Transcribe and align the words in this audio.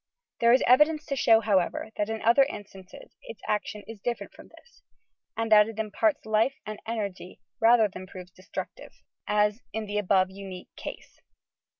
There 0.39 0.51
is 0.51 0.63
evidence 0.65 1.05
to 1.05 1.15
show, 1.15 1.41
however, 1.41 1.91
that 1.95 2.09
in 2.09 2.23
other 2.23 2.41
in 2.41 2.65
stances 2.65 3.15
its 3.21 3.39
action 3.47 3.83
is 3.87 3.99
different 4.01 4.33
from 4.33 4.47
this, 4.47 4.81
and 5.37 5.51
that 5.51 5.67
it 5.67 5.77
im 5.77 5.91
parts 5.91 6.25
life 6.25 6.55
and 6.65 6.79
energy 6.87 7.39
rather 7.59 7.87
than 7.87 8.07
proves 8.07 8.31
destructive, 8.31 9.03
as 9.27 9.27
YOUR 9.27 9.27
PSYCHIC 9.27 9.27
POWERS 9.27 9.61
in 9.73 9.85
tlie 9.85 9.99
above 9.99 10.31
unique 10.31 10.69
case. 10.75 11.21